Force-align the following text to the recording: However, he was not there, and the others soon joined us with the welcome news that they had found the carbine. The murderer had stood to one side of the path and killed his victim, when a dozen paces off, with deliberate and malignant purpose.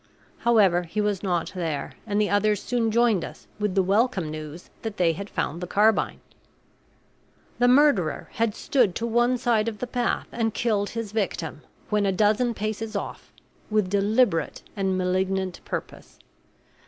However, 0.39 0.81
he 0.81 0.99
was 0.99 1.21
not 1.21 1.51
there, 1.53 1.91
and 2.07 2.19
the 2.19 2.27
others 2.31 2.59
soon 2.63 2.89
joined 2.89 3.23
us 3.23 3.45
with 3.59 3.75
the 3.75 3.83
welcome 3.83 4.31
news 4.31 4.71
that 4.81 4.97
they 4.97 5.13
had 5.13 5.29
found 5.29 5.61
the 5.61 5.67
carbine. 5.67 6.19
The 7.59 7.67
murderer 7.67 8.29
had 8.31 8.55
stood 8.55 8.95
to 8.95 9.05
one 9.05 9.37
side 9.37 9.67
of 9.67 9.77
the 9.77 9.85
path 9.85 10.25
and 10.31 10.55
killed 10.55 10.89
his 10.97 11.11
victim, 11.11 11.61
when 11.91 12.07
a 12.07 12.11
dozen 12.11 12.55
paces 12.55 12.95
off, 12.95 13.31
with 13.69 13.91
deliberate 13.91 14.63
and 14.75 14.97
malignant 14.97 15.61
purpose. 15.65 16.17